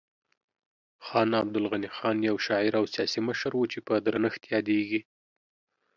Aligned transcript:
خان 1.05 1.29
عبدالغني 1.41 1.89
خان 1.97 2.17
یو 2.29 2.37
شاعر 2.47 2.73
او 2.79 2.85
سیاسي 2.93 3.19
مشر 3.27 3.51
و 3.55 3.63
چې 3.71 3.79
په 3.87 3.93
درنښت 4.05 4.41
یادیږي. 4.53 5.01